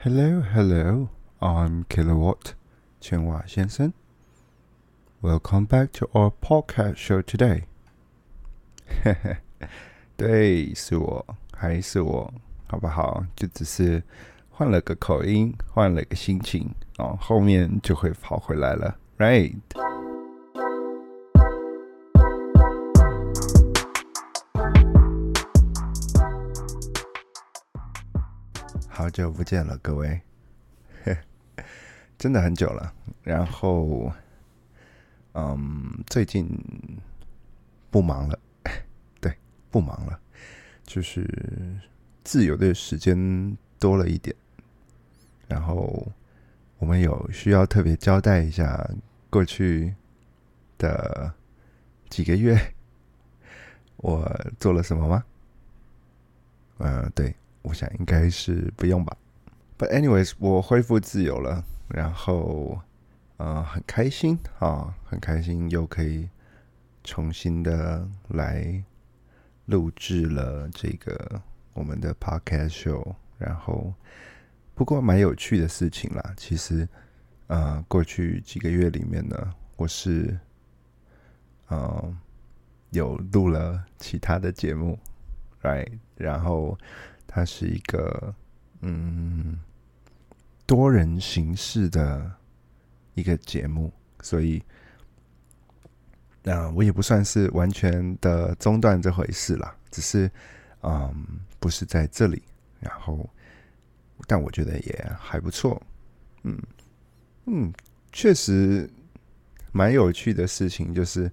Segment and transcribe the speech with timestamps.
[0.00, 1.08] Hello, hello.
[1.40, 2.52] I'm Kilowatt
[3.00, 3.92] 千瓦先生。
[5.22, 7.64] Welcome back to our podcast show today.
[9.02, 9.36] 嘿嘿，
[10.16, 12.32] 对，是我，还是我，
[12.66, 13.24] 好不好？
[13.34, 14.02] 就只是
[14.50, 19.56] 换了个口音，换了个心情哦，后面就会跑回来了，right？
[29.01, 30.21] 好久不见了，各位，
[32.19, 32.93] 真的很久了。
[33.23, 34.13] 然后，
[35.33, 36.47] 嗯，最近
[37.89, 38.39] 不忙了，
[39.19, 39.35] 对，
[39.71, 40.19] 不忙了，
[40.83, 41.27] 就是
[42.23, 44.35] 自由的时间多了一点。
[45.47, 46.07] 然后，
[46.77, 48.87] 我们有需要特别交代一下
[49.31, 49.95] 过去
[50.77, 51.33] 的
[52.07, 52.55] 几个月
[53.97, 55.23] 我做了什么吗？
[56.77, 57.33] 嗯，对。
[57.63, 59.15] 我想应该是不用吧
[59.77, 62.81] ，But anyways，我恢复自由了，然后
[63.37, 66.27] 呃很开心啊，很开心又可以
[67.03, 68.83] 重新的来
[69.67, 71.39] 录制了这个
[71.73, 73.93] 我们的 podcast show，然后
[74.73, 76.89] 不过蛮有趣的事情啦，其实
[77.45, 80.35] 呃过去几个月里面呢，我是
[81.67, 82.17] 呃
[82.89, 84.97] 有录了其他的节目
[85.61, 86.75] ，right，然后。
[87.33, 88.35] 它是一个
[88.81, 89.57] 嗯
[90.65, 92.29] 多人形式的
[93.13, 93.89] 一个节目，
[94.21, 94.61] 所以
[96.43, 100.29] 那我也不算是完全的中断这回事啦，只是
[100.81, 101.25] 嗯
[101.57, 102.43] 不是在这里，
[102.81, 103.29] 然后
[104.27, 105.81] 但我觉得也还不错，
[106.43, 106.61] 嗯
[107.45, 107.73] 嗯，
[108.11, 108.89] 确实
[109.71, 111.31] 蛮有趣的事情，就是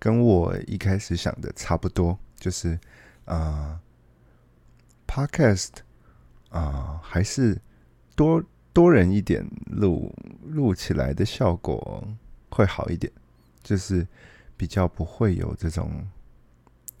[0.00, 2.76] 跟我一开始想的差不多，就是
[3.24, 3.80] 啊。
[5.08, 5.70] Podcast
[6.50, 7.58] 啊，还是
[8.14, 12.06] 多多人一点录录起来的效果
[12.50, 13.10] 会好一点，
[13.62, 14.06] 就是
[14.56, 16.06] 比较不会有这种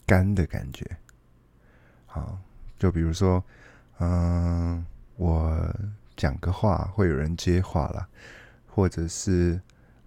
[0.06, 0.84] 干的感觉。
[2.06, 2.38] 好，
[2.78, 3.44] 就比如说，
[3.98, 4.84] 嗯，
[5.16, 5.76] 我
[6.16, 8.08] 讲个话会有人接话了，
[8.66, 9.60] 或者是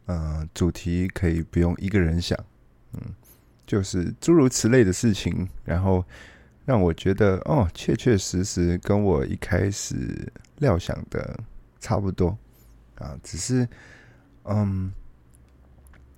[0.08, 2.38] 嗯，主题可以不用一个人想，
[2.94, 3.00] 嗯，
[3.66, 6.04] 就是诸如此类的事情，然后。
[6.64, 11.38] 让我觉得哦，确确实实跟我一开始料想的
[11.80, 12.38] 差不多
[13.00, 13.68] 啊，只是
[14.44, 14.94] 嗯，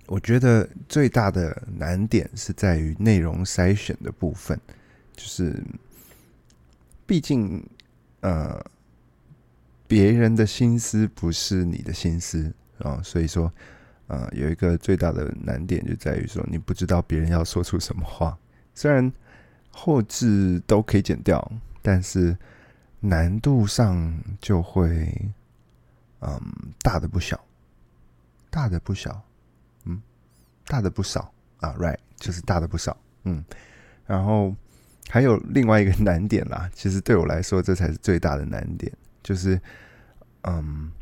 [0.06, 4.60] 我觉得最大的难点是在于内容筛选的部分，
[5.16, 5.60] 就是
[7.06, 7.66] 毕竟
[8.20, 8.62] 呃，
[9.88, 13.50] 别人的心思不是你的心思啊，所以说
[14.08, 18.38] 呃，有一个最大的难点就在于说，你不知道别人要说出什么话，
[18.74, 19.10] 虽然。
[19.74, 21.52] 后置都可以剪掉，
[21.82, 22.36] 但是
[23.00, 25.12] 难度上就会
[26.20, 26.40] 嗯
[26.80, 27.38] 大的不小，
[28.50, 29.20] 大的不小，
[29.84, 30.00] 嗯，
[30.66, 31.30] 大的不少。
[31.58, 33.42] 啊，right，就是大的不少，嗯，
[34.06, 34.54] 然后
[35.08, 38.92] 还有另外一个难点啦，其实对我来说这才是最大的难点，
[39.22, 39.58] 就是
[40.42, 40.92] 嗯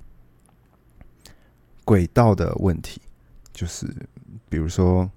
[1.85, 3.03] 轨道的问题，
[3.53, 3.87] 就是
[4.49, 5.11] 比如说，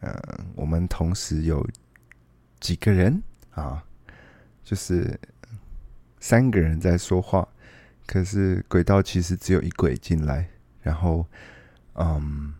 [0.00, 0.14] 嗯，
[0.54, 1.66] 我们同时有。
[2.66, 3.22] 几个人
[3.52, 3.84] 啊？
[4.64, 5.16] 就是
[6.18, 7.46] 三个人在说话，
[8.04, 10.48] 可是轨道其实只有一轨进来，
[10.82, 11.24] 然后
[11.94, 12.52] 嗯，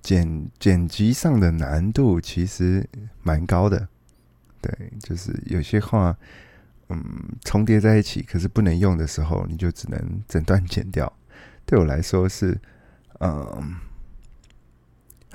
[0.00, 2.88] 剪剪辑上的难度其实
[3.22, 3.86] 蛮高的。
[4.62, 6.16] 对，就是有些话
[6.88, 7.04] 嗯
[7.44, 11.12] 重叠在一起，可是不能用的时候，你就只能整段剪掉。
[11.66, 12.58] 对我来说是
[13.20, 13.76] 嗯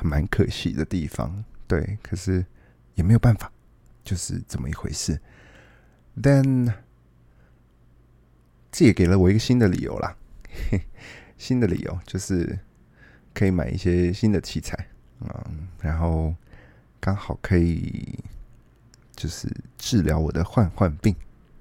[0.02, 1.46] 蛮可惜的地方。
[1.68, 2.44] 对，可是
[2.96, 3.52] 也没有办法。
[4.08, 5.20] 就是这么一回事
[6.22, 6.74] ，then
[8.72, 10.16] 这也给了我一个新的理由啦，
[11.38, 12.58] 新的理由就是
[13.34, 14.88] 可以买一些新的器材，
[15.20, 16.34] 嗯，然后
[17.02, 18.18] 刚好可以
[19.14, 21.14] 就是治疗我的患患病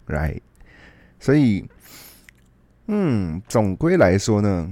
[0.07, 0.41] ，right？
[1.19, 1.69] 所以，
[2.87, 4.71] 嗯，总归来说呢，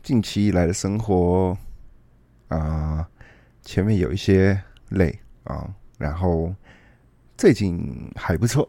[0.00, 1.58] 近期以来的生活
[2.46, 3.08] 啊，
[3.62, 6.54] 前面有一些累啊，然后。
[7.36, 8.66] 最近还不错，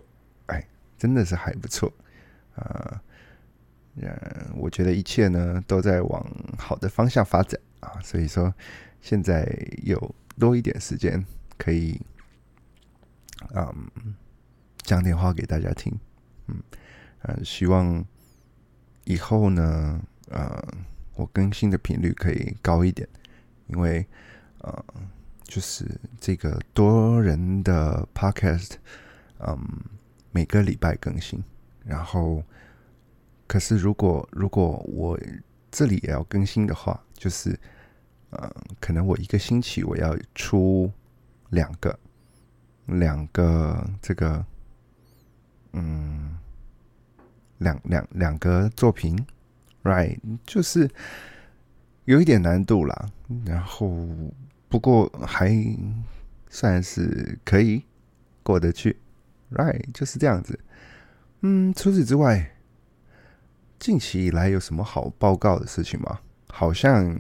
[0.48, 0.68] 哎，
[0.98, 1.92] 真的是还不错，
[2.56, 3.02] 啊，
[3.96, 4.12] 嗯，
[4.58, 6.26] 我觉得一切呢都在往
[6.58, 8.54] 好的方向发展啊，所以说
[9.00, 9.48] 现在
[9.84, 11.26] 有多一点时间
[11.58, 12.02] 可以，
[13.56, 13.90] 嗯，
[14.84, 15.98] 讲点话给大家听，
[16.48, 16.62] 嗯，
[17.22, 18.04] 呃，希望
[19.06, 20.62] 以后呢，呃，
[21.16, 23.08] 我更新的频率可以高一点，
[23.68, 24.06] 因为，
[24.60, 24.84] 呃。
[25.48, 25.86] 就是
[26.20, 28.74] 这个多人的 podcast，
[29.40, 29.58] 嗯，
[30.32, 31.42] 每个礼拜更新，
[31.86, 32.44] 然后
[33.48, 35.18] 可是如果如果我
[35.72, 37.58] 这里也要更新的话，就是
[38.32, 40.92] 嗯，可能我一个星期我要出
[41.50, 41.98] 两个
[42.86, 44.46] 两个这个
[45.72, 46.38] 嗯
[47.58, 49.18] 两两两个作品
[49.84, 50.90] ，right，就是
[52.06, 53.10] 有一点难度啦。
[53.46, 54.06] 然后
[54.70, 55.52] 不过还
[56.50, 57.84] 算是可以
[58.44, 58.98] 过得去
[59.52, 60.60] ，right，就是这样子。
[61.42, 62.54] 嗯，除此之外。
[63.80, 66.20] 近期以来有什么好报告的事情吗？
[66.50, 67.16] 好像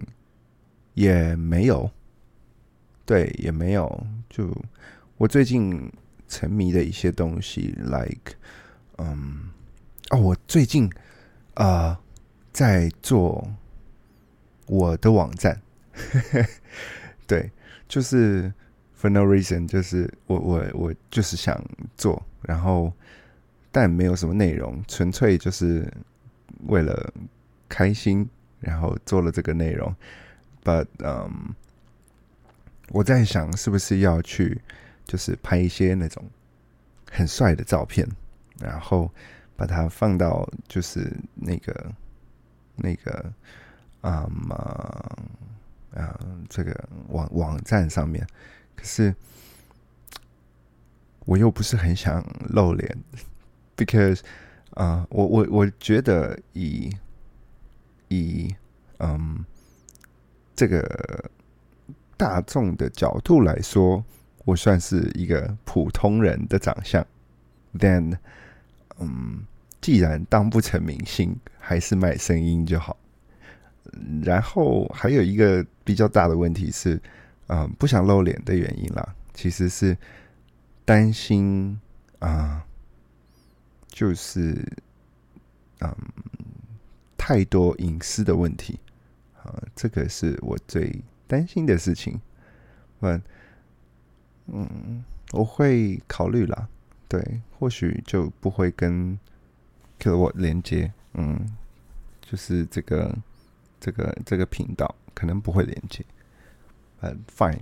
[0.95, 1.91] 也没有，
[3.05, 4.07] 对，也没有。
[4.27, 4.51] 就
[5.17, 5.93] 我最近
[6.27, 8.33] 沉迷的一些东西，like，
[8.97, 9.51] 嗯，
[10.09, 10.89] 哦，我最近
[11.53, 12.01] 啊
[12.51, 13.47] 在做
[14.65, 15.61] 我的网站，
[17.27, 17.51] 对，
[17.87, 18.51] 就是
[18.99, 21.63] for no reason，就是我我我就是想
[21.95, 22.91] 做，然后
[23.71, 25.87] 但没有什么内容，纯粹就是。
[26.65, 27.13] 为了
[27.69, 28.27] 开心，
[28.59, 29.95] 然后做了这个内容
[30.63, 31.53] ，but 嗯，
[32.89, 34.59] 我在想是不是要去，
[35.05, 36.25] 就是拍一些那种
[37.11, 38.07] 很帅的照片，
[38.59, 39.07] 然后
[39.55, 41.91] 把它放到就是那个
[42.75, 43.31] 那个
[44.01, 45.15] 啊嘛
[45.97, 48.25] 啊这个网网站上面，
[48.75, 49.13] 可是
[51.25, 52.97] 我又不是很想露脸
[53.75, 54.21] ，because。
[54.71, 56.95] 啊，我我我觉得以
[58.09, 58.53] 以
[58.99, 59.43] 嗯
[60.55, 61.31] 这个
[62.15, 64.05] 大众的角度来说，
[64.45, 67.03] 我算是一个普通人的长相。
[67.73, 68.19] Then，
[68.99, 69.47] 嗯，
[69.81, 72.95] 既然当不成明星，还是卖声音就好。
[74.21, 77.01] 然后还有一个比较大的问题是，
[77.47, 79.97] 嗯，不想露脸的原因啦，其实是
[80.83, 81.79] 担心
[82.19, 82.65] 啊。
[83.87, 84.53] 就是，
[85.79, 85.95] 嗯，
[87.17, 88.77] 太多隐私的问题
[89.41, 92.19] 啊，这个是我最担心的事情。
[92.99, 93.21] 嗯，
[94.47, 96.67] 嗯，我会考虑啦。
[97.07, 99.17] 对，或许就不会跟
[99.97, 100.91] 跟我连接。
[101.13, 101.39] 嗯，
[102.21, 103.17] 就是这个
[103.79, 106.05] 这个这个频道可能不会连接。
[107.01, 107.61] 嗯，fine。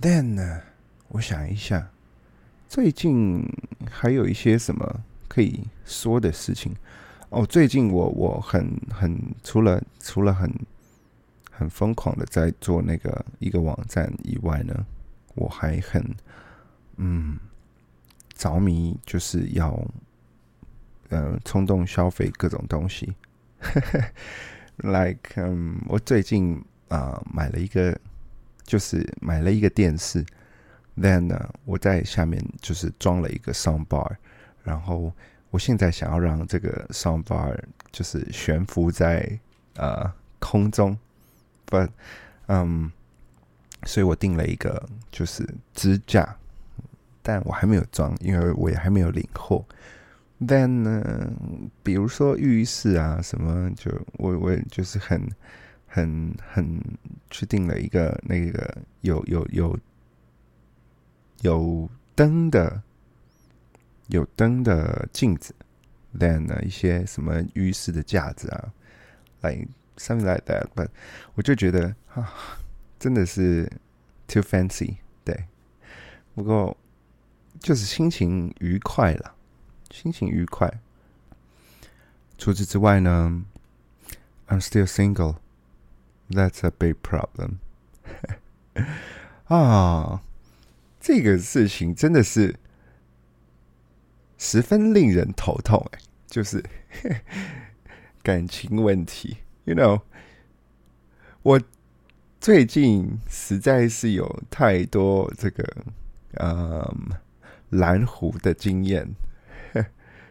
[0.00, 0.62] Then 呢，
[1.08, 1.90] 我想一下。
[2.66, 3.46] 最近
[3.90, 6.74] 还有一些什么可以说的事情
[7.28, 7.44] 哦？
[7.44, 10.50] 最近我我很很除了除了很
[11.50, 14.86] 很疯狂的在做那个一个网站以外呢，
[15.34, 16.02] 我还很
[16.96, 17.38] 嗯
[18.34, 19.78] 着迷，就是要
[21.08, 23.14] 呃冲动消费各种东西。
[24.78, 27.98] Like 嗯，我最近啊买了一个，
[28.64, 30.24] 就是买了一个电视。
[30.96, 34.16] Then 呢，我在下面就是装了一个 sound bar，
[34.64, 35.12] 然后
[35.50, 37.56] 我现在想要让这个 sound bar
[37.92, 39.38] 就是悬浮在
[39.74, 40.96] 呃空中
[41.68, 41.88] ，but
[42.46, 42.90] 嗯，
[43.84, 46.36] 所以我订了一个就是支架，
[47.22, 49.64] 但我还没有装，因为我也还没有领货。
[50.40, 51.32] Then 呢，
[51.82, 55.28] 比如说浴室啊什么，就我我就是很
[55.86, 56.80] 很很
[57.30, 59.78] 去订了一个那个有有有。
[61.42, 62.82] 有灯的，
[64.08, 65.54] 有灯的镜子
[66.18, 68.72] ，then 呢一些什么浴室的架子啊
[69.42, 70.88] ，like something like that，but
[71.34, 72.34] 我就觉得啊，
[72.98, 73.70] 真的是
[74.26, 75.44] too fancy，对，
[76.34, 76.76] 不过
[77.60, 79.36] 就是心情愉快了，
[79.90, 80.80] 心情愉快。
[82.36, 83.44] 除此之外呢
[84.48, 87.56] ，I'm still single，that's a big problem，
[89.46, 90.22] 啊。
[91.00, 92.56] 这个事情真的是
[94.36, 96.62] 十分令人头痛哎，就是
[98.22, 99.38] 感情问题。
[99.64, 100.02] You know，
[101.42, 101.60] 我
[102.40, 105.64] 最近实在是有太多这个
[106.34, 107.10] 嗯
[107.70, 109.08] 蓝湖的经验，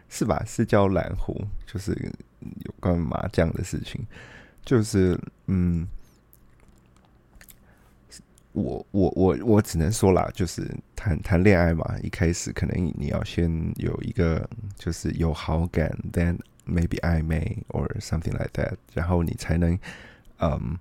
[0.08, 0.42] 是吧？
[0.46, 1.92] 是叫蓝湖，就是
[2.64, 4.06] 有关麻将的事情，
[4.64, 5.86] 就是嗯。
[8.52, 16.36] 我我我我只能说啦，就是谈谈恋爱嘛，一开始可能你要先有一个就是有好感，then
[16.66, 19.78] maybe 暧昧 or something like that，然后你才能
[20.40, 20.76] 嗯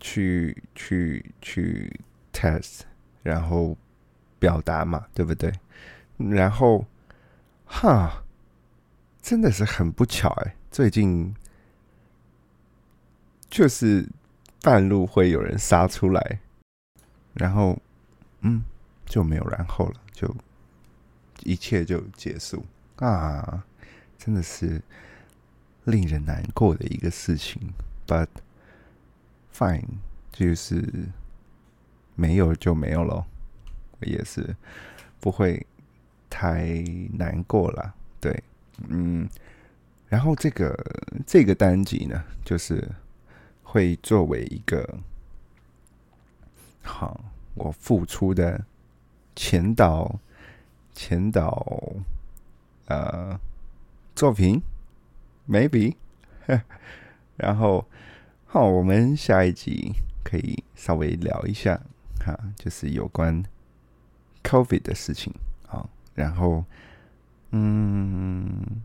[0.00, 2.00] 去去去
[2.32, 2.80] test，
[3.22, 3.76] 然后
[4.40, 5.52] 表达嘛，对不对？
[6.16, 6.84] 然后
[7.68, 8.24] 哈，
[9.22, 11.34] 真的是很不巧哎，最近
[13.48, 14.08] 就是
[14.62, 16.40] 半路会有人杀出来。
[17.34, 17.80] 然后，
[18.40, 18.64] 嗯，
[19.06, 20.34] 就没有然后了，就
[21.44, 22.64] 一切就结束
[22.96, 23.64] 啊！
[24.18, 24.82] 真的是
[25.84, 27.72] 令人难过的一个事情。
[28.08, 28.26] But
[29.54, 29.84] fine，
[30.32, 30.82] 就是
[32.16, 33.24] 没有就没有了，
[34.00, 34.56] 也是
[35.20, 35.64] 不会
[36.28, 36.82] 太
[37.12, 37.94] 难过了。
[38.20, 38.42] 对，
[38.88, 39.28] 嗯，
[40.08, 40.76] 然后这个
[41.26, 42.88] 这个单集呢，就是
[43.62, 44.98] 会作为一个
[46.82, 48.64] 好我付出的
[49.36, 50.18] 前导
[50.94, 51.92] 前导
[52.86, 53.38] 呃
[54.14, 54.60] 作品
[55.48, 55.94] ，maybe，
[57.36, 57.84] 然后
[58.46, 59.92] 好，我们下一集
[60.24, 61.80] 可以稍微聊一下
[62.18, 63.44] 哈，就是有关
[64.42, 65.32] COVID 的事情
[65.68, 66.64] 啊，然后。
[67.52, 68.82] Mm,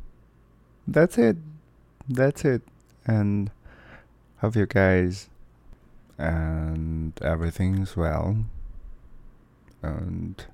[0.87, 1.37] that's it.
[2.07, 2.61] That's it.
[3.05, 3.49] And
[4.37, 5.29] hope you guys
[6.17, 8.45] and everything's well.
[9.81, 10.45] And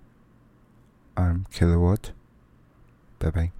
[1.15, 2.13] I'm Kilowatt.
[3.19, 3.51] Bye bye.